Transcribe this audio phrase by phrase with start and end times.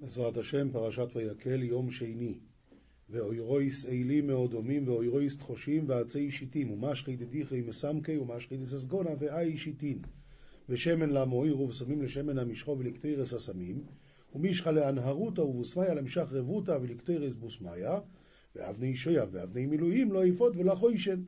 [0.00, 2.38] בעזרת השם, פרשת ויקל, יום שני.
[3.10, 9.98] ואוירויס אילי מאודומים, ואוירויס תחושים, ועצי שיטים, ומשחי דדיחי מסמקי, ומשחי דססגונה, ואי שיטין.
[10.68, 13.84] ושמן למויר, ובשמים לשמן המשחו ולקטרס הסמים,
[14.34, 17.98] ומישחה לאנהרותא, ובוסמיה למשך רבותא, ולקטרס בוסמיה,
[18.56, 21.22] ואבני שויה, ואבני מילואים לא יפוד ולחוישן,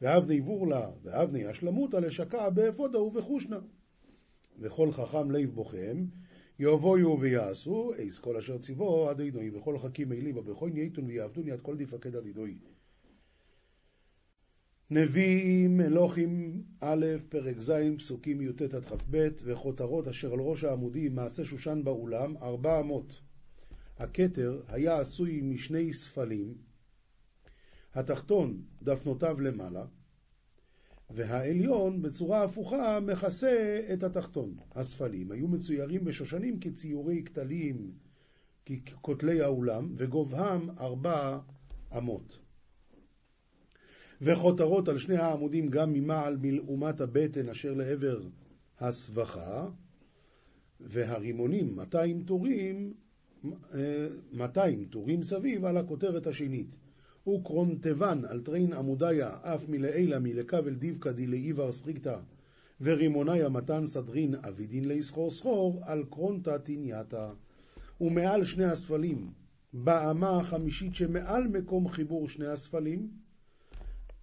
[0.00, 3.60] ואבני בורלה, ואבני אשלמותא לשקע באפודה ובחושנה.
[4.58, 6.04] וכל חכם לב בכם,
[6.60, 11.76] יבואו ויעשו, אס כל אשר ציווה אדוני, וכל חכימי ליבא בכון ייתון ויעבדון ית כל
[11.76, 12.58] דפקיד אדוני.
[14.90, 21.44] נביאים, מלכים, א', פרק ז', פסוקים י"ט עד כ"ב, וכותרות אשר על ראש העמודים, מעשה
[21.44, 23.20] שושן באולם, ארבע אמות.
[23.98, 26.54] הכתר היה עשוי משני ספלים,
[27.94, 29.84] התחתון דפנותיו למעלה,
[31.14, 34.54] והעליון בצורה הפוכה מכסה את התחתון.
[34.74, 37.92] הספלים היו מצוירים בשושנים כציורי כתלים,
[38.86, 41.38] ככותלי האולם, וגובהם ארבע
[41.96, 42.38] אמות.
[44.20, 48.20] וחותרות על שני העמודים גם ממעל מלאומת הבטן אשר לעבר
[48.78, 49.68] הסבכה,
[50.80, 52.94] והרימונים, 200 טורים,
[54.32, 56.76] 200 טורים סביב על הכותרת השנית.
[57.30, 62.18] וקרונטבן על טרין עמודיה אף מלעילה מלכבל דיבקא דילאיבר סריגתא
[62.80, 67.28] ורימוניה מתן סדרין אבידין ליסחור סחור על קרונטה תניאתא
[68.00, 69.30] ומעל שני הספלים
[69.72, 73.10] באמה החמישית שמעל מקום חיבור שני הספלים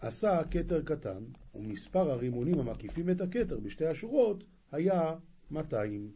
[0.02, 1.23] עשה כתר קטן
[1.55, 5.16] ומספר הרימונים המקיפים את הכתר בשתי השורות היה
[5.52, 6.11] 200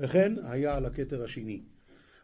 [0.00, 1.62] וכן היה על הכתר השני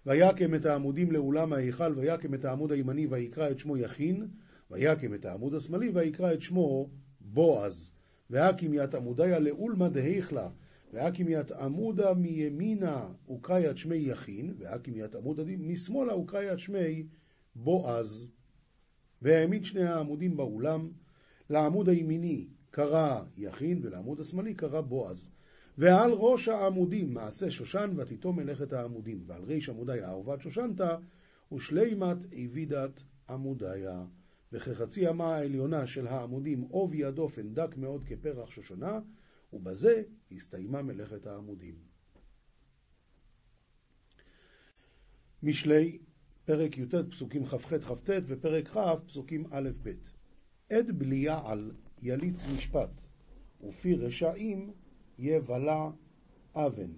[0.07, 4.29] ויקם את העמודים לאולם ההיכל, ויקם את העמוד הימני ויקרא את שמו יכין,
[4.71, 7.93] ויקם את העמוד השמאלי ויקרא את שמו בועז.
[8.31, 10.49] והקים ית עמודיה לאולמא דהיכלה,
[10.93, 17.07] והקים ית עמודה מימינה וקרא ית שמי יכין, והקים ית עמודה משמאלה וקרא ית שמי
[17.55, 18.31] בועז.
[19.23, 20.91] והעמיד שני העמודים באולם,
[21.51, 25.29] לעמוד הימיני קרא יכין, ולעמוד השמאלי קרא בועז.
[25.79, 30.97] ועל ראש העמודים מעשה שושן ותיתו מלאכת העמודים, ועל ריש עמודיה אהובת שושנתה,
[31.53, 34.05] ושלימת עבידת עמודיה.
[34.53, 39.01] וכחצי אמה העליונה של העמודים עובי הדופן דק מאוד כפרח שושנה,
[39.53, 41.75] ובזה הסתיימה מלאכת העמודים.
[45.43, 45.99] משלי,
[46.45, 49.91] פרק י"ט, פסוקים כ"ח-כ"ט, ופרק כ', פסוקים א'-ב'.
[50.71, 51.73] עד בליעל
[52.03, 52.91] יליץ משפט,
[53.61, 54.73] ופי רשעים
[55.21, 55.91] יבלה
[56.55, 56.91] אבן.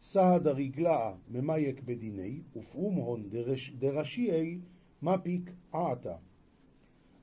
[0.00, 3.30] סעד הרגלה ממייק בדיני, ופרום הון
[3.78, 4.58] דרשיעי
[5.02, 6.16] מפיק עתה.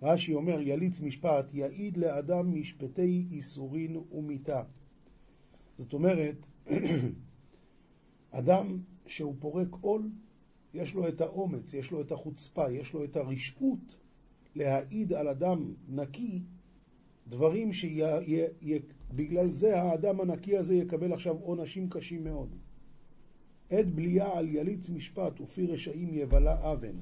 [0.02, 4.64] רש"י אומר, יליץ משפט, יעיד לאדם משפטי איסורין ומיתה.
[5.76, 6.36] זאת אומרת,
[8.32, 10.10] אדם שהוא פורק עול,
[10.74, 13.98] יש לו את האומץ, יש לו את החוצפה, יש לו את הרשעות
[14.56, 16.42] להעיד על אדם נקי
[17.28, 17.74] דברים
[19.16, 22.56] שבגלל זה האדם הנקי הזה יקבל עכשיו עונשים קשים מאוד.
[23.70, 26.96] עד בליעה על יליץ משפט ופי רשעים יבלה אבן.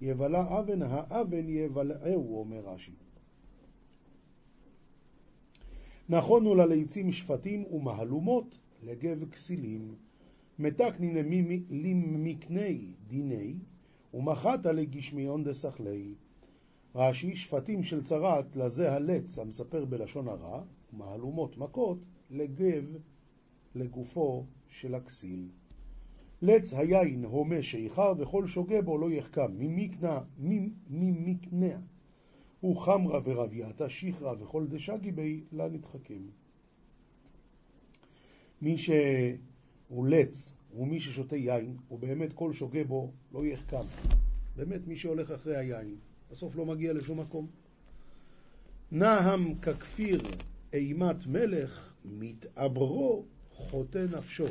[0.00, 2.92] יבלה אבן, האבן יבלעהו, אומר רש"י.
[6.08, 9.94] נכונו לליצים שפטים ומהלומות לגב כסילים.
[10.58, 11.16] מתקנין
[11.70, 13.54] למקני דיני
[14.14, 16.14] ומחת לגשמיון דסכלי.
[16.94, 21.98] רש"י, שפטים של צרת לזה הלץ המספר בלשון הרע, מהלומות מכות
[22.30, 22.96] לגב
[23.74, 25.48] לגופו של הכסיל.
[26.42, 30.20] לץ היין הומה שאיחר וכל שוגה בו לא יחכם, ממקנה,
[30.90, 31.78] ממקנע.
[32.60, 36.30] הוא חמרה ורבייתה שיחרה וכל דשגי בי לה נדחקים.
[38.62, 43.86] מי שהוא לץ ומי ששותה יין, ובאמת כל שוגה בו לא יחכם.
[44.56, 45.96] באמת מי שהולך אחרי היין.
[46.30, 47.46] בסוף לא מגיע לשום מקום.
[48.92, 50.20] נהם ככפיר
[50.76, 54.46] אימת מלך, מתעברו חוטא נפשו.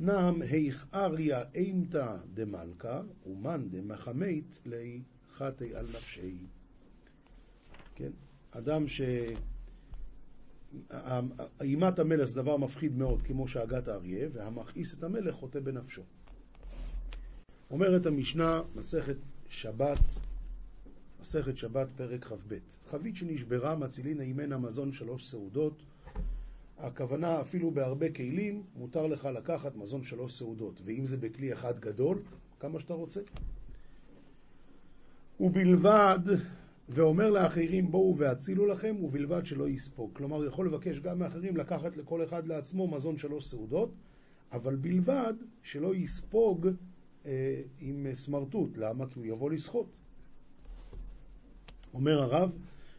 [0.00, 5.02] נהם היכאריה אימתא דמלכה, ומאן דמחמית לי
[5.32, 6.36] חטא על נפשי.
[7.94, 8.10] כן?
[8.50, 9.00] אדם ש...
[11.60, 16.02] אימת המלך זה דבר מפחיד מאוד, כמו שאגת האריה, והמכעיס את המלך חוטא בנפשו.
[17.70, 19.16] אומרת המשנה, מסכת
[19.48, 19.98] שבת,
[21.20, 22.54] מסכת שבת, פרק כ"ב.
[22.86, 25.82] חבית שנשברה, מצילין ממנה מזון שלוש סעודות.
[26.78, 30.80] הכוונה, אפילו בהרבה כלים, מותר לך לקחת מזון שלוש סעודות.
[30.84, 32.22] ואם זה בכלי אחד גדול,
[32.60, 33.20] כמה שאתה רוצה.
[35.40, 36.18] ובלבד,
[36.88, 40.10] ואומר לאחרים בואו והצילו לכם, ובלבד שלא יספוג.
[40.12, 43.94] כלומר, יכול לבקש גם מאחרים לקחת לכל אחד לעצמו מזון שלוש סעודות,
[44.52, 46.68] אבל בלבד שלא יספוג
[47.26, 48.76] אה, עם סמרטוט.
[48.76, 49.06] למה?
[49.06, 49.99] כי הוא יבוא לשחות.
[51.94, 52.50] אומר הרב,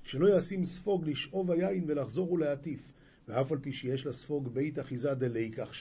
[0.04, 2.92] שלא ישים ספוג לשאוב היין ולחזור ולהטיף,
[3.28, 5.72] ואף על פי שיש לספוג בית אחיזה דליקח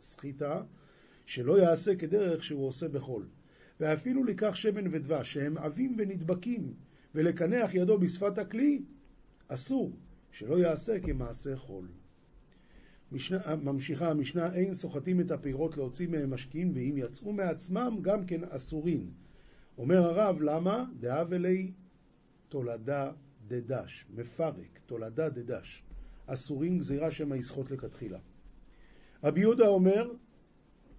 [0.00, 0.62] סחיטה,
[1.26, 3.26] שלא יעשה כדרך שהוא עושה בחול.
[3.80, 6.74] ואפילו לקח שמן ודבש, שהם עבים ונדבקים,
[7.14, 8.82] ולקנח ידו בשפת הכלי,
[9.48, 9.92] אסור,
[10.32, 11.88] שלא יעשה כמעשה חול.
[13.12, 18.44] משנה, ממשיכה המשנה, אין סוחטים את הפירות להוציא מהם משקיעים, ואם יצאו מעצמם, גם כן
[18.44, 19.10] אסורים.
[19.78, 20.84] אומר הרב, למה?
[21.00, 21.72] דאב אלי
[22.50, 23.12] תולדה
[23.46, 25.82] דדש, מפרק, תולדה דדש.
[26.26, 28.18] אסורים גזירה שמא יסחוט לכתחילה.
[29.24, 30.12] רבי יהודה אומר,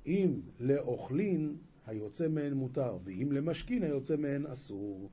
[0.05, 1.55] אם לאוכלין
[1.85, 5.09] היוצא מהן מותר, ואם למשכין היוצא מהן אסור.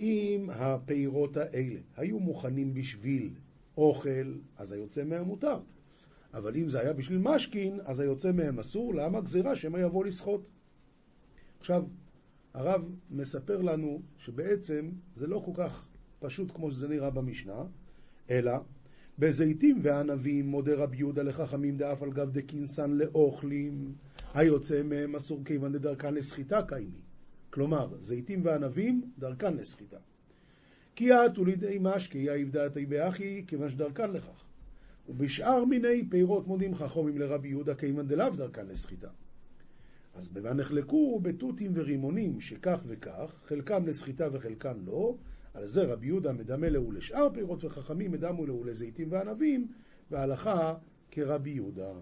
[0.00, 3.30] אם הפירות האלה היו מוכנים בשביל
[3.76, 5.60] אוכל, אז היוצא מהם מותר.
[6.34, 8.94] אבל אם זה היה בשביל משכין, אז היוצא מהם אסור.
[8.94, 9.20] למה?
[9.20, 10.48] גזירה שמא יבוא לסחוט.
[11.60, 11.84] עכשיו,
[12.54, 17.62] הרב מספר לנו שבעצם זה לא כל כך פשוט כמו שזה נראה במשנה,
[18.30, 18.52] אלא
[19.18, 23.94] בזיתים וענבים מודה רבי יהודה לחכמים דאף על גב דקינסן לאוכלים,
[24.34, 27.00] היוצא מהם אסור כיוון דדרכן לסחיטה קיימי.
[27.50, 29.98] כלומר, זיתים וענבים, דרכן לסחיטה.
[30.96, 34.44] כי עטו לידי משקי דעתי באחי, כיוון שדרכן לכך.
[35.08, 39.08] ובשאר מיני פירות מודים חכומים לרבי יהודה כיוון דלאו דרכן לסחיטה.
[40.14, 45.16] אז נחלקו בתותים ורימונים שכך וכך, חלקם לסחיטה וחלקם לא,
[45.54, 49.68] על זה רבי יהודה מדמה לו לשאר פירות וחכמים מדמו לו לזיתים וענבים,
[50.10, 50.74] והלכה
[51.10, 51.92] כרבי יהודה.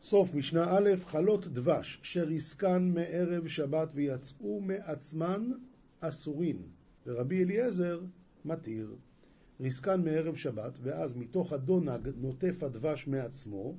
[0.00, 5.50] סוף משנה א', חלות דבש, שריסקן מערב שבת ויצאו מעצמן
[6.00, 6.62] אסורין,
[7.06, 8.00] ורבי אליעזר
[8.44, 8.96] מתיר.
[9.60, 13.74] ריסקן מערב שבת, ואז מתוך הדונג נוטף הדבש מעצמו,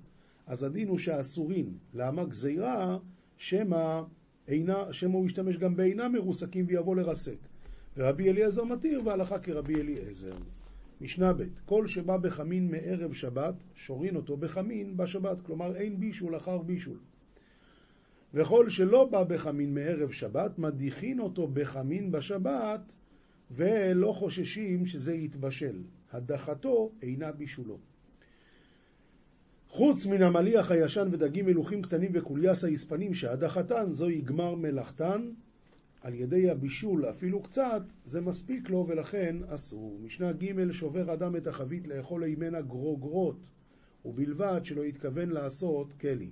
[0.47, 2.97] אז הדין הוא שהאסורין, למה גזירה,
[3.38, 4.01] שמא
[4.47, 7.38] אינה, הוא ישתמש גם באינם מרוסקים ויבוא לרסק.
[7.97, 10.36] ורבי אליעזר מתיר והלכה כרבי אליעזר.
[11.01, 16.57] משנה ב' כל שבא בחמין מערב שבת, שורין אותו בחמין בשבת, כלומר אין בישול אחר
[16.57, 16.97] בישול.
[18.33, 22.95] וכל שלא בא בחמין מערב שבת, מדיחין אותו בחמין בשבת,
[23.51, 25.83] ולא חוששים שזה יתבשל.
[26.12, 27.77] הדחתו אינה בישולו.
[29.75, 35.31] חוץ מן המליח הישן ודגים מלוכים קטנים וקוליאס היספנים שהדחתן זוהי גמר מלאכתן,
[36.01, 40.00] על ידי הבישול אפילו קצת, זה מספיק לו ולכן אסור.
[40.01, 43.50] משנה ג' שובר אדם את החבית לאכול ממנה גרוגרות,
[44.06, 46.31] ובלבד שלא יתכוון לעשות כלי.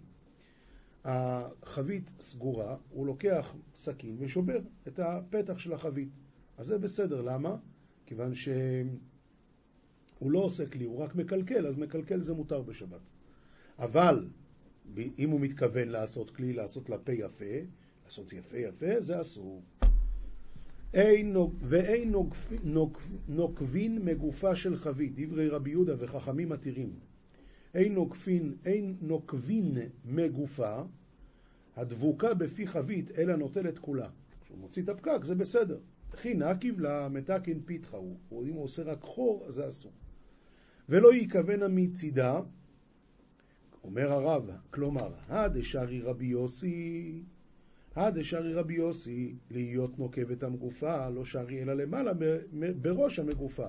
[1.03, 6.09] החבית סגורה, הוא לוקח סכין ושובר את הפתח של החבית.
[6.57, 7.55] אז זה בסדר, למה?
[8.05, 13.12] כיוון שהוא לא עושה כלי, הוא רק מקלקל, אז מקלקל זה מותר בשבת.
[13.79, 14.27] אבל
[15.19, 17.55] אם הוא מתכוון לעשות כלי, לעשות לפה יפה,
[18.05, 19.63] לעשות יפה יפה, זה אסור.
[20.93, 22.59] אין, ואין נוקפין,
[23.27, 26.93] נוקבין מגופה של חבית, דברי רבי יהודה וחכמים מתירים.
[27.73, 29.73] אין נוקפין, אין נוקבין
[30.05, 30.81] מגופה,
[31.75, 34.09] הדבוקה בפי חבית, אלא נוטלת כולה.
[34.41, 35.77] כשהוא מוציא את הפקק, זה בסדר.
[36.11, 39.91] וכי נקיב לה מתקין פיתחה הוא, אם הוא עושה רק חור, זה אסור.
[40.89, 42.41] ולא יכוונה מצידה,
[43.83, 47.21] אומר הרב, כלומר, הדשארי רבי יוסי,
[47.95, 52.11] הדשארי רבי יוסי, להיות נוקב את המגופה, לא שרי אלא למעלה
[52.81, 53.67] בראש המגופה.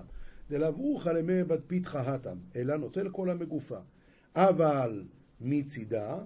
[0.51, 3.79] דלברוך למי בד פיתחה התם, אלא נוטל כל המגופה.
[4.37, 5.05] אבל
[5.41, 6.19] מצידה,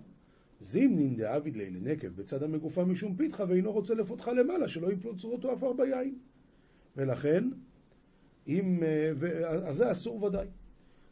[0.60, 5.50] זימנין דאביד לילי נקב בצד המגופה משום פיתחה, ואינו רוצה לפותחה למעלה, שלא יפלוט צורתו
[5.50, 6.18] עפר ביין.
[6.96, 7.44] ולכן,
[8.48, 8.82] אם,
[9.64, 10.46] אז זה אסור ודאי.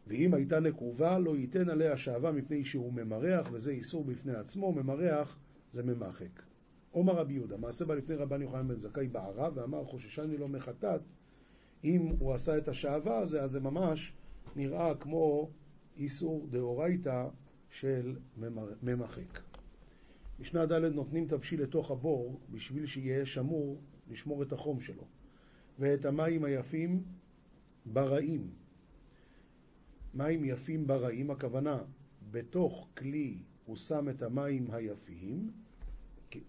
[0.06, 5.38] ואם הייתה נקובה, לא ייתן עליה שעבה מפני שהוא ממרח, וזה איסור בפני עצמו, ממרח
[5.70, 6.42] זה ממחק.
[6.90, 11.00] עומר רבי יהודה, מעשה בא לפני רבן יוחנן בן זכאי בערה, ואמר חוששני לו מחטאת,
[11.84, 14.12] אם הוא עשה את השעבה הזה, אז זה ממש
[14.56, 15.50] נראה כמו
[15.96, 17.28] איסור דאורייתא
[17.70, 18.16] של
[18.82, 19.40] ממחק.
[20.40, 25.04] משנה ד' נותנים תבשיל לתוך הבור בשביל שיהיה שמור לשמור את החום שלו.
[25.78, 27.02] ואת המים היפים
[27.86, 28.50] ברעים.
[30.16, 31.78] מים יפים ברעים, הכוונה,
[32.30, 35.50] בתוך כלי הוא שם את המים היפים,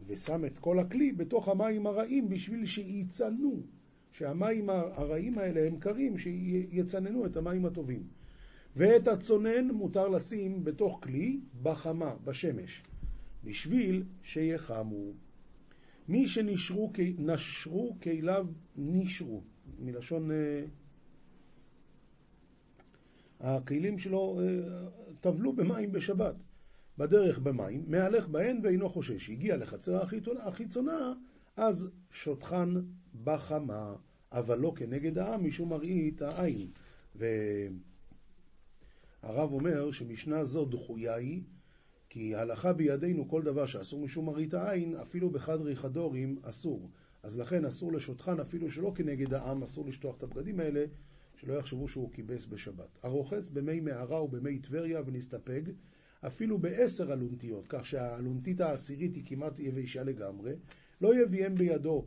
[0.07, 3.61] ושם את כל הכלי בתוך המים הרעים בשביל שיצננו,
[4.11, 8.03] שהמים הרעים האלה הם קרים, שיצננו את המים הטובים.
[8.75, 12.83] ואת הצונן מותר לשים בתוך כלי בחמה, בשמש,
[13.43, 15.11] בשביל שיחמו.
[16.07, 18.47] מי שנשרו, נשרו כליו
[18.77, 19.41] נשרו,
[19.79, 20.29] מלשון...
[23.43, 24.39] אה, הכלים שלו
[25.21, 26.35] טבלו במים בשבת.
[26.97, 29.29] בדרך במים, מהלך בהן ואינו חושש.
[29.29, 30.01] הגיע לחצר
[30.43, 31.13] החיצונה,
[31.57, 32.73] אז שוטחן
[33.23, 33.95] בחמה,
[34.31, 36.67] אבל לא כנגד העם, משום מראית העין.
[39.23, 41.41] והרב אומר שמשנה זו דחויה היא,
[42.09, 46.89] כי הלכה בידינו כל דבר שאסור משום מראית העין, אפילו בחדרי חדורים אסור.
[47.23, 50.85] אז לכן אסור לשוטחן, אפילו שלא כנגד העם, אסור לשטוח את הבגדים האלה,
[51.37, 52.97] שלא יחשבו שהוא כיבס בשבת.
[53.03, 55.61] הרוחץ במי מערה ובמי טבריה ונסתפג,
[56.27, 60.53] אפילו בעשר אלונטיות, כך שהאלונטית העשירית היא כמעט יבשה לגמרי,
[61.01, 62.05] לא יביאם בידו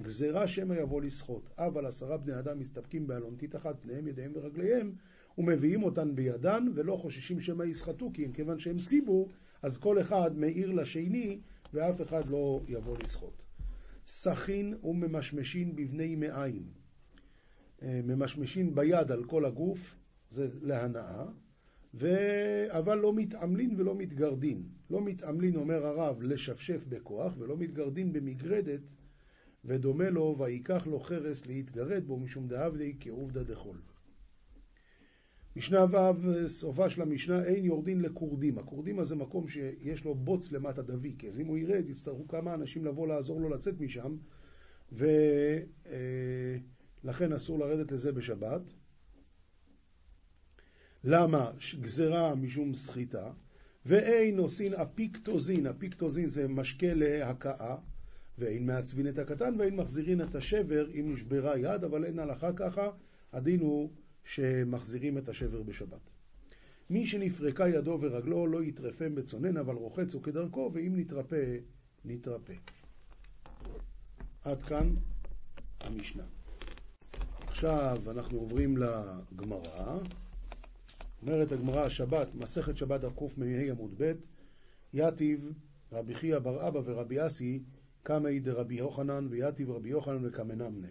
[0.00, 1.50] גזירה שמא יבוא לשחות.
[1.58, 4.92] אבל עשרה בני אדם מסתפקים באלונטית אחת, פניהם, ידיהם ורגליהם,
[5.38, 9.30] ומביאים אותן בידן, ולא חוששים שמא יסחטו, כי אם כיוון שהם ציבור,
[9.62, 11.40] אז כל אחד מאיר לשני,
[11.72, 13.44] ואף אחד לא יבוא לשחות.
[14.06, 16.83] סכין וממשמשין בבני מעיים.
[17.84, 19.96] אה, ממשמשין ביד על כל הגוף,
[20.30, 21.24] זה להנאה,
[21.94, 22.08] ו...
[22.68, 24.62] אבל לא מתעמלין ולא מתגרדין.
[24.90, 28.80] לא מתעמלין, אומר הרב, לשפשף בכוח, ולא מתגרדין במגרדת,
[29.64, 33.76] ודומה לו, ויקח לו חרס להתגרד בו, משום דעבדי כעובדא דחול.
[35.56, 38.62] משנה ו', סופה של המשנה, אין יורדין לקורדימה.
[38.62, 42.84] קורדימה זה מקום שיש לו בוץ למטה דביק, אז אם הוא ירד, יצטרכו כמה אנשים
[42.84, 44.16] לבוא לעזור לו לצאת משם,
[47.04, 48.62] ולכן אסור לרדת לזה בשבת.
[51.04, 51.50] למה?
[51.80, 53.32] גזרה משום סחיטה,
[53.86, 57.76] ואין עושין אפיקטוזין, אפיקטוזין זה משקה להכאה,
[58.38, 62.90] ואין מעצבין את הקטן ואין מחזירין את השבר אם נשברה יד, אבל אין הלכה ככה,
[63.32, 63.90] הדין הוא
[64.24, 66.10] שמחזירים את השבר בשבת.
[66.90, 71.56] מי שנפרקה ידו ורגלו לא יטרפם בצונן, אבל רוחץ הוא כדרכו, ואם נתרפא,
[72.04, 72.54] נתרפא.
[74.44, 74.94] עד כאן
[75.80, 76.24] המשנה.
[77.54, 79.98] עכשיו אנחנו עוברים לגמרא.
[81.22, 84.12] אומרת הגמרא, שבת, מסכת שבת הקמ"ה עמוד ב',
[84.94, 85.52] יתיב
[85.92, 87.62] רבי חייא בר אבא ורבי אסי,
[88.02, 90.88] קמאי דרבי יוחנן, ויתיב רבי יוחנן וקמנמנה.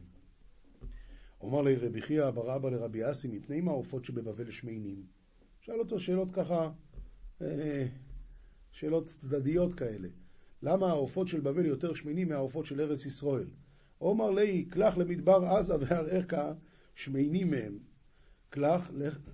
[1.41, 5.03] אומר לי רבי חייא בר אבא לרבי אסי, מפני מה העופות שבבבל שמיינים?
[5.62, 6.72] שאל אותו שאלות ככה,
[7.41, 7.88] אה,
[8.72, 10.08] שאלות צדדיות כאלה.
[10.62, 13.48] למה העופות של בבל יותר שמנים מהעופות של ארץ ישראל?
[14.10, 16.33] אומר לי, קלח למדבר עזה והראך
[16.95, 17.77] שמיינים מהם.
[18.50, 18.91] קלח,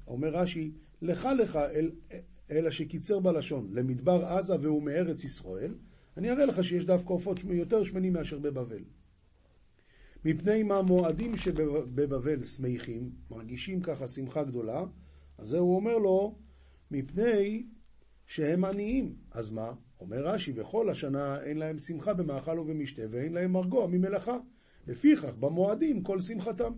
[0.07, 0.71] אומר רש"י,
[1.01, 1.91] לך לך אל,
[2.51, 5.73] אלא שקיצר בלשון, למדבר עזה והוא מארץ ישראל,
[6.17, 8.83] אני אראה לך שיש דווקא עופות יותר שמנים מאשר בבבל.
[10.25, 14.83] מפני מה מועדים שבבבל שמחים, מרגישים ככה שמחה גדולה,
[15.37, 16.35] אז זה הוא אומר לו,
[16.91, 17.65] מפני
[18.25, 19.15] שהם עניים.
[19.31, 19.73] אז מה?
[19.99, 24.37] אומר רש"י, וכל השנה אין להם שמחה במאכל ובמשתה, ואין להם מרגוע ממלאכה.
[24.89, 26.73] לפיכך, במועדים כל שמחתם.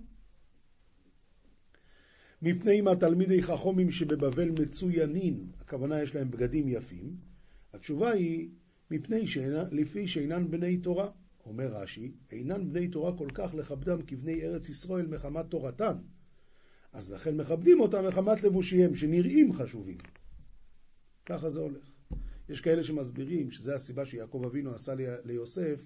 [2.41, 7.15] מפני מה תלמידי חכומים שבבבל מצוינין, הכוונה יש להם בגדים יפים,
[7.73, 8.49] התשובה היא
[8.91, 11.09] מפני שאינן, לפי שאינן בני תורה.
[11.45, 15.93] אומר רש"י, אינן בני תורה כל כך לכבדם כבני ארץ ישראל מחמת תורתן.
[16.93, 19.97] אז לכן מכבדים אותם מחמת לבושיהם, שנראים חשובים.
[21.25, 21.91] ככה זה הולך.
[22.49, 24.93] יש כאלה שמסבירים שזו הסיבה שיעקב אבינו עשה
[25.25, 25.79] ליוסף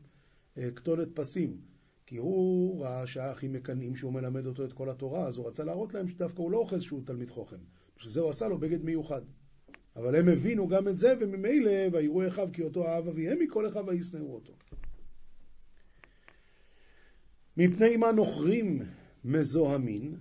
[0.57, 1.74] אה, כתונת פסים.
[2.05, 5.93] כי הוא ראה שהאחים מקנאים שהוא מלמד אותו את כל התורה, אז הוא רצה להראות
[5.93, 7.57] להם שדווקא הוא לא אוחז שהוא תלמיד חוכם.
[7.97, 9.21] בשביל זה הוא עשה לו בגד מיוחד.
[9.95, 13.85] אבל הם הבינו גם את זה, וממילא ויראו אחיו כי אותו אהב אביהם מכל אחיו
[13.87, 14.53] וישנאו אותו.
[17.57, 18.81] מפני מה נוכרים
[19.23, 20.15] מזוהמין?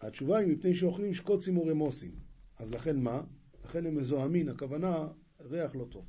[0.00, 2.12] התשובה היא מפני שאוכלים שקוצים ורמוסים.
[2.58, 3.22] אז לכן מה?
[3.64, 5.08] לכן הם מזוהמין, הכוונה
[5.40, 6.04] ריח לא טוב.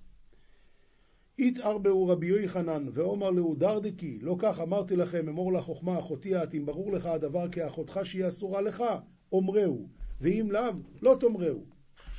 [1.38, 6.66] יתערבהו רבי יוחנן ואומר להו דרדקי, לא כך אמרתי לכם, אמור לחוכמה אחותי את, אם
[6.66, 8.84] ברור לך הדבר כאחותך שהיא אסורה לך,
[9.32, 9.88] אומרהו,
[10.22, 11.66] ואם לאו, לא תאמרהו.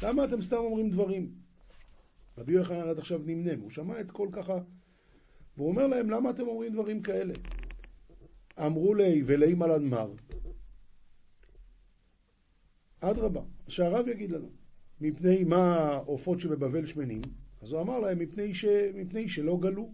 [0.02, 1.30] למה אתם סתם אומרים דברים?
[2.38, 4.58] רבי יוחנן עד עכשיו נמנם, הוא שמע את כל ככה,
[5.56, 7.34] והוא אומר להם, למה אתם אומרים דברים כאלה?
[8.66, 10.12] אמרו לי ולי מלן מר.
[13.00, 14.50] אדרבה, שהרב יגיד לנו,
[15.00, 17.20] מפני מה העופות שבבבל שמנים?
[17.60, 18.64] אז הוא אמר להם, מפני, ש...
[18.94, 19.92] מפני שלא גלו,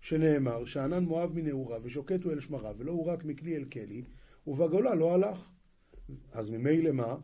[0.00, 4.04] שנאמר, שענן מואב מנעורה ושוקטו אל שמרה, ולא הוא רק מכלי אל כלי,
[4.46, 5.50] ובגולה לא הלך.
[6.32, 7.16] אז ממילא מה?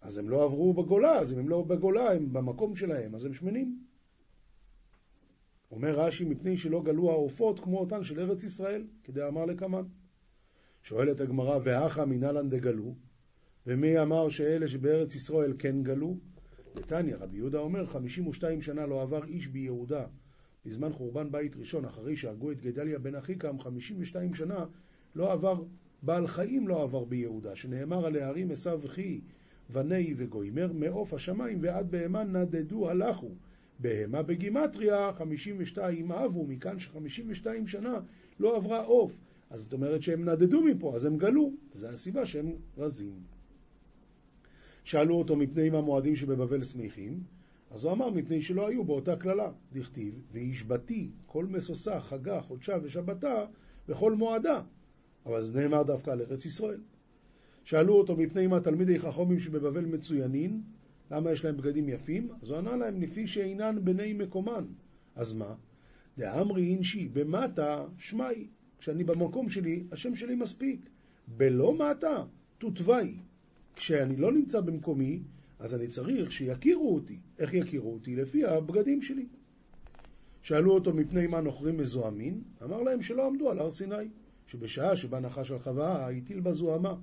[0.00, 3.34] אז הם לא עברו בגולה, אז אם הם לא בגולה, הם במקום שלהם, אז הם
[3.34, 3.78] שמנים.
[5.70, 9.82] אומר רש"י, מפני שלא גלו העופות כמו אותן של ארץ ישראל, כדי אמר לקמן.
[10.82, 12.94] שואלת הגמרא, והכה מנהלן דגלו,
[13.66, 16.16] ומי אמר שאלה שבארץ ישראל כן גלו?
[16.76, 20.06] נתניה, רבי יהודה אומר, 52 שנה לא עבר איש ביהודה
[20.66, 24.64] בזמן חורבן בית ראשון, אחרי שהרגו את גדליה בן אחיקם, 52 שנה
[25.14, 25.62] לא עבר,
[26.02, 29.20] בעל חיים לא עבר ביהודה, שנאמר על הערים עשיו וכי,
[29.72, 33.30] בני וגוימר, מעוף השמיים ועד בהמה נדדו הלכו.
[33.78, 38.00] בהמה בגימטריה, 52 אהבו, מכאן ש-52 שנה
[38.40, 39.12] לא עברה עוף.
[39.50, 41.52] אז זאת אומרת שהם נדדו מפה, אז הם גלו.
[41.72, 43.35] זו הסיבה שהם רזים.
[44.86, 47.20] שאלו אותו מפני מה המועדים שבבבל שמחים,
[47.70, 49.52] אז הוא אמר מפני שלא היו באותה קללה.
[49.72, 53.44] דכתיב, והשבתי כל משושה, חגה, חודשה ושבתה
[53.88, 54.62] בכל מועדה.
[55.26, 56.80] אבל זה נאמר דווקא על ארץ ישראל.
[57.64, 60.62] שאלו אותו מפני מה תלמידי חכמים שבבבל מצוינים,
[61.10, 62.28] למה יש להם בגדים יפים?
[62.42, 64.64] אז הוא ענה להם, לפי שאינן בני מקומן.
[65.14, 65.54] אז מה?
[66.18, 68.46] דאמרי אינשי, במטה שמאי.
[68.78, 70.90] כשאני במקום שלי, השם שלי מספיק.
[71.28, 72.24] בלא מטה,
[72.58, 73.16] תותווי.
[73.76, 75.22] כשאני לא נמצא במקומי,
[75.58, 77.18] אז אני צריך שיכירו אותי.
[77.38, 78.16] איך יכירו אותי?
[78.16, 79.26] לפי הבגדים שלי.
[80.42, 84.08] שאלו אותו מפני מה נוכרים מזוהמין, אמר להם שלא עמדו על הר סיני,
[84.46, 86.94] שבשעה שבה נחש על חווה, הטיל בה זוהמה.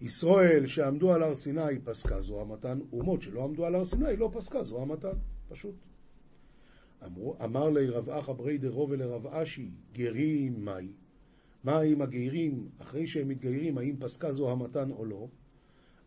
[0.00, 4.62] ישראל שעמדו על הר סיני פסקה זוהמתן, אומות שלא עמדו על הר סיני לא פסקה
[4.62, 5.18] זוהמתן,
[5.48, 5.74] פשוט.
[7.44, 10.92] אמר לי רב אחא ברי דרו ולרב אשי, גרים מהי?
[11.66, 15.28] מה עם הגרים, אחרי שהם מתגיירים, האם פסקה זוהמתן או לא?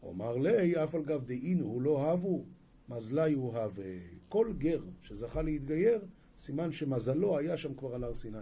[0.03, 2.45] אומר לי, אף על גב דאינו לא אהבו,
[2.89, 3.95] מזלי הוא הווה.
[4.29, 6.01] כל גר שזכה להתגייר,
[6.37, 8.37] סימן שמזלו היה שם כבר על הר סיני.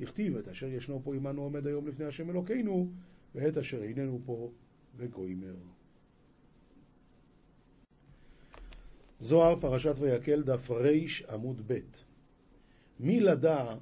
[0.00, 2.90] דכתיב את אשר ישנו פה עמנו עומד היום לפני השם אלוקינו,
[3.34, 4.50] ואת אשר איננו פה
[4.96, 5.56] וגוימר.
[9.20, 10.84] זוהר, פרשת ויקל, דף ר
[11.28, 11.78] עמוד ב'
[13.00, 13.74] מי לדע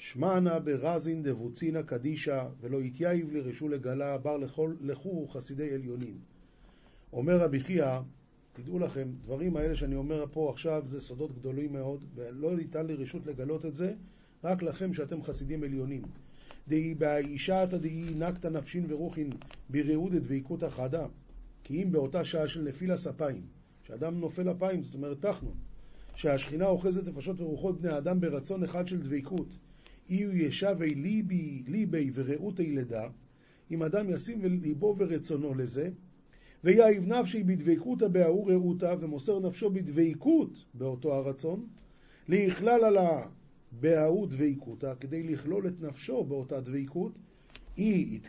[0.00, 6.18] שמענה ברזין דבוצינה קדישה ולא יתייב לרשו לגלה בר לכל, לכו חסידי עליונים.
[7.12, 7.98] אומר רבי חייא,
[8.52, 12.94] תדעו לכם, דברים האלה שאני אומר פה עכשיו זה סודות גדולים מאוד ולא ניתן לי
[12.94, 13.94] רשות לגלות את זה
[14.44, 16.02] רק לכם שאתם חסידים עליונים.
[16.68, 19.30] דהי באישתא דהי נקתא נפשין ורוחין
[19.70, 21.06] ברעוד דביקות אחדה
[21.64, 23.42] כי אם באותה שעה של נפיל הספיים
[23.82, 25.54] שאדם נופל אפיים, זאת אומרת תחנון
[26.14, 29.48] שהשכינה אוחזת נפשות ורוחות בני האדם ברצון אחד של דביקות
[30.10, 33.08] אי ישבי ליבי, ליבי ורעותי לידה
[33.70, 35.90] אם אדם ישים ליבו ורצונו לזה
[36.64, 41.66] ויעיב נפשי בדבקותא בההוא רעותה ומוסר נפשו בדבקות באותו הרצון
[42.28, 42.96] להכלל על
[43.72, 47.12] בההוא דבקותא, כדי לכלול את נפשו באותה דבקות,
[47.76, 48.20] היא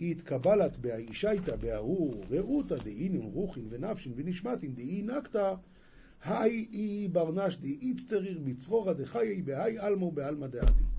[0.00, 5.54] התקבלת באישייתא בההוא רעותא דאינין רוחין ונפשין ונשמטין דאי נקתא
[6.24, 10.91] היי אי ברנש דאי איצטריר בצרורא דחיי בהאי עלמו בעלמא דעתי.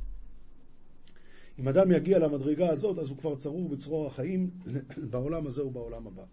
[1.59, 4.49] אם אדם יגיע למדרגה הזאת, אז הוא כבר צרור בצרור החיים
[5.11, 6.23] בעולם הזה ובעולם הבא.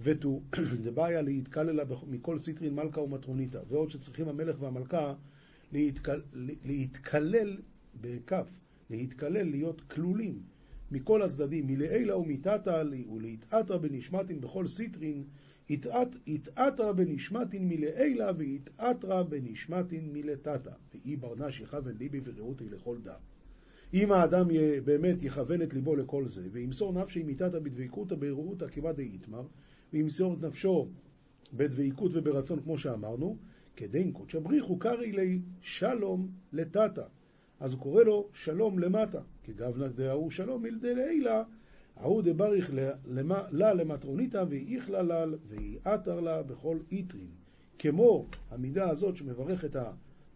[0.00, 0.40] ותו
[0.84, 5.14] דבעיה להתקללה מכל סיטרין מלכה ומטרוניתא, ועוד שצריכים המלך והמלכה
[5.72, 6.22] להתכל,
[6.64, 7.56] להתכלל,
[8.00, 8.50] בכף,
[8.90, 10.42] להתכלל, להיות כלולים
[10.90, 12.82] מכל הצדדים, מלעילה ומתתא
[13.12, 15.24] ולהתעתרא בנשמתין בכל סיטרין,
[16.26, 20.70] התעתרא בנשמתין מלעילה והתעתרא בנשמתין מלתתא.
[20.94, 23.14] ואי בר נש יכוון ליביה ורעותיה לכל דה.
[23.94, 24.48] אם האדם
[24.84, 29.42] באמת יכוון את ליבו לכל זה, וימסור נפשיה מתתא בדבקותא ברעותא כמעט דאיתמר,
[29.92, 30.88] וימסור את נפשו
[31.54, 33.36] בדבקות וברצון כמו שאמרנו,
[33.76, 37.04] כדין קודשא בריחו קרעי לי שלום לטאטה.
[37.60, 41.42] אז הוא קורא לו שלום למטה, כגבנא דההוא שלום מלדי לעילה,
[41.96, 42.70] ההוא דבריך
[43.50, 47.30] לה למטרוניתא ואיכלה לה ואיעתר לה בכל איטרין.
[47.78, 49.76] כמו המידה הזאת שמברך את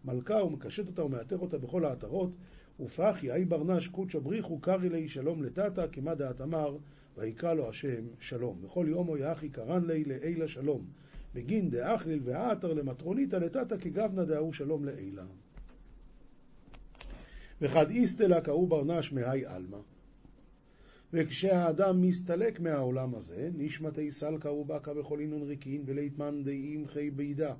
[0.04, 2.36] המלכה ומקשט אותה ומאתר אותה בכל העטרות,
[2.80, 6.76] ופחי אי ברנש קודשא בריחו קרעי לי שלום לטאטה, כמה דעת אמר
[7.16, 8.58] ויקרא לו השם שלום.
[8.62, 10.84] וכל יומו יחי קרן לי לעילה שלום.
[11.34, 15.24] בגין דאכליל ועתר למטרוניתא לטאטא כגבנא דההוא שלום לעילה.
[17.60, 19.78] וחד איסטלה קראו ברנש מהי עלמא.
[21.12, 27.54] וכשהאדם מסתלק מהעולם הזה, נשמתי סלקא ובקא בכל אינון ריקין וליתמן דאים חי בידה.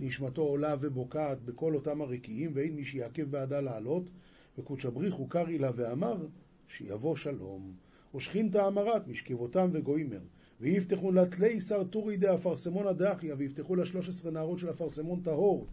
[0.00, 4.10] נשמתו עולה ובוקעת בכל אותם הרקיעים, ואין מי שיעכב בעדה לעלות,
[4.58, 6.26] וקודשא בריך קרעי לה ואמר
[6.68, 7.72] שיבוא שלום.
[8.14, 10.20] ושכינתא אמרת משכבותם וגוימר.
[10.60, 15.66] ויפתחו לתלי סרטורי דאפרסמון הדחיה, ויפתחו לשלוש עשרה נערות של אפרסמון טהור,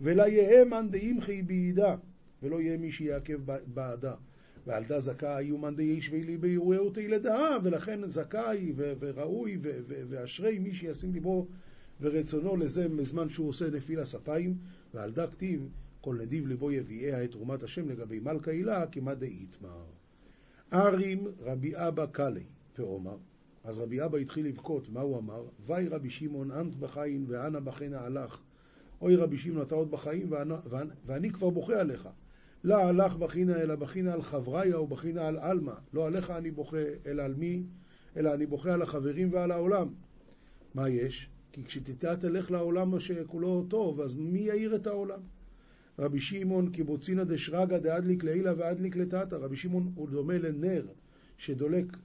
[0.00, 1.96] ולה יהא מאן דאימחי בידה,
[2.42, 4.14] ולא יהיה מי שיעכב בעדה.
[4.66, 11.46] ועלתה זכאי ומאן דיישבי לי ביראו תילדה, ולכן זכאי וראוי ואשרי מי שישים ליבו
[12.00, 14.56] ורצונו לזה בזמן שהוא עושה נפיל הספיים,
[14.94, 15.68] ועלתה כתיב
[16.02, 19.84] כל נדיב ליבו יביאיה את תרומת השם לגבי מלכה הילה כמא דאיתמר.
[20.72, 22.44] ארים רבי אבא קאלי,
[22.78, 23.16] ואומר
[23.64, 25.44] אז רבי אבא התחיל לבכות, מה הוא אמר?
[25.66, 28.40] וי רבי שמעון אנט בחיים ואנה בכנה הלך.
[29.00, 30.54] אוי רבי שמעון אתה עוד בחיים ואני,
[31.06, 32.08] ואני כבר בוכה עליך.
[32.64, 35.72] לא הלך בחינה אלא בחינה על חבריה ובחינה על עלמא.
[35.92, 37.62] לא עליך אני בוכה, אלא על מי?
[38.16, 39.88] אלא אני בוכה על החברים ועל העולם.
[40.74, 41.30] מה יש?
[41.52, 45.20] כי כשתיתה תלך לעולם שכולו טוב, אז מי יאיר את העולם?
[45.98, 49.34] רבי שמעון קיבוצינא דשרגא דאדליק לעילא ואדליק לטאטא.
[49.34, 50.86] רבי שמעון הוא דומה לנר
[51.36, 51.96] שדולק,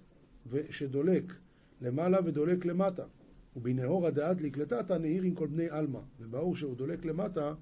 [0.69, 1.33] שדולק
[1.81, 3.03] למעלה ודולק למטה.
[3.55, 5.99] ובנאורא דאדליק לטאטא נהיר עם כל בני עלמא.
[6.19, 7.53] וברור שהוא דולק למטה,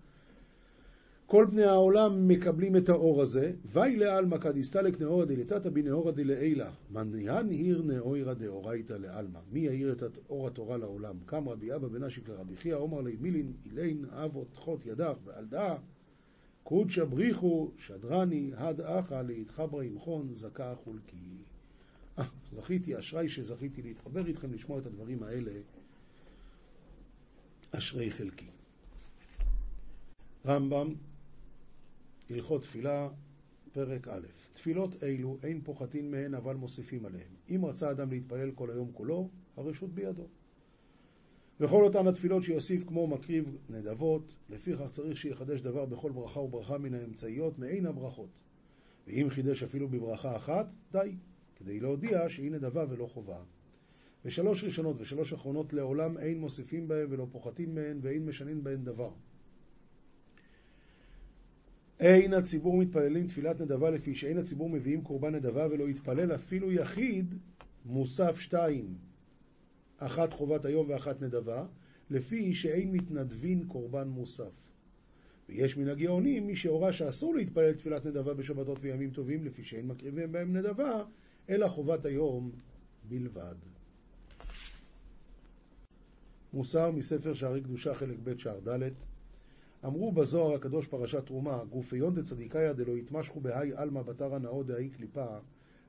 [1.25, 3.51] כל בני העולם מקבלים את האור הזה.
[3.65, 6.65] ואי לעלמא כדיסטלק נאורא דלטאטא בנאורא דלעילא.
[6.91, 9.39] מניין עיר נאורא דאורייתא לעלמא.
[9.51, 11.15] מי יאיר את אור התורה לעולם?
[11.25, 15.45] קם רבי אבא בן אשיק לרבי חייא, עומר לי מילין, אילין, אבות, חות ידך ועל
[15.45, 15.75] דאה.
[16.65, 21.37] קודשא בריחו, שדרני, הד אחא, להתחברה עמכון, זכה חולקי.
[22.19, 25.51] אה, זכיתי, אשראי שזכיתי להתחבר איתכם, לשמוע את הדברים האלה.
[27.71, 28.49] אשרי חלקי.
[30.45, 30.93] רמב"ם,
[32.29, 33.09] הלכות תפילה,
[33.73, 37.31] פרק א', תפילות אלו אין פוחתין מהן אבל מוסיפים עליהן.
[37.49, 40.27] אם רצה אדם להתפלל כל היום כולו, הרשות בידו.
[41.59, 46.93] וכל אותן התפילות שיוסיף כמו מקריב נדבות, לפיכך צריך שיחדש דבר בכל ברכה וברכה מן
[46.93, 48.29] האמצעיות מעין הברכות.
[49.07, 51.15] ואם חידש אפילו בברכה אחת, די,
[51.55, 53.37] כדי להודיע שהיא נדבה ולא חובה.
[54.25, 59.11] ושלוש ראשונות ושלוש אחרונות לעולם אין מוסיפים בהן ולא פוחתים מהן ואין משנים בהן דבר.
[61.99, 67.35] אין הציבור מתפללים תפילת נדבה לפי שאין הציבור מביאים קורבן נדבה ולא יתפלל אפילו יחיד
[67.85, 68.95] מוסף שתיים
[69.97, 71.65] אחת חובת היום ואחת נדבה,
[72.09, 74.71] לפי שאין מתנדבין קורבן מוסף.
[75.49, 80.31] ויש מן הגאונים מי שהורה שאסור להתפלל תפילת נדבה בשבתות וימים טובים, לפי שאין מקריבים
[80.31, 81.03] בהם נדבה,
[81.49, 82.51] אלא חובת היום
[83.09, 83.55] בלבד.
[86.53, 88.89] מוסר מספר שערי קדושה חלק ב' שער ד'
[89.85, 95.37] אמרו בזוהר הקדוש פרשת תרומה, גופיון דצדיקאיה דלא יתמשכו בהאי עלמא בתרא נאו דהאי קליפה,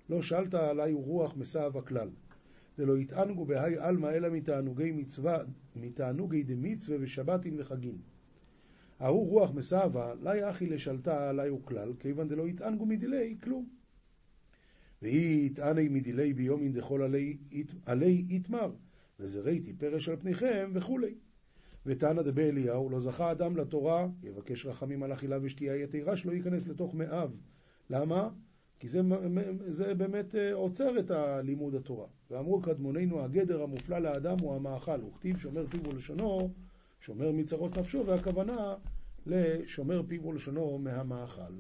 [0.08, 2.08] לא שאלת עלי רוח מסעב הכלל.
[2.78, 5.38] דלא יתענגו בהאי עלמא אלא מתענוגי מצווה,
[5.76, 7.98] מתענוגי דמצווה ושבתין וחגין.
[8.98, 13.68] ההוא רוח מסעבה, לאי אחי לשלטה עלי וכלל, כיוון דלא יתענגו מדילי כלום.
[15.02, 17.36] ואי יתעני מדילי ביומין דכל עלי,
[17.86, 18.72] עלי יתמר,
[19.20, 21.14] וזרעתי פרש על פניכם וכולי.
[21.86, 26.66] ותנא דבי אליהו, לא זכה אדם לתורה, יבקש רחמים על אכילה ושתייה יתירה, שלא ייכנס
[26.66, 27.30] לתוך מאיו.
[27.90, 28.30] למה?
[28.78, 29.00] כי זה,
[29.66, 32.06] זה באמת אה, עוצר את הלימוד התורה.
[32.30, 35.04] ואמרו קדמוננו, הגדר המופלא לאדם הוא המאכל.
[35.04, 36.50] וכתיב שומר פיו ולשונו,
[37.00, 38.74] שומר מצרות נפשו, והכוונה
[39.26, 41.52] לשומר פיו ולשונו מהמאכל.